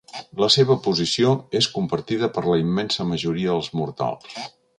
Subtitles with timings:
[0.43, 4.43] La seva posició és compartida per la immensa majoria dels mortals.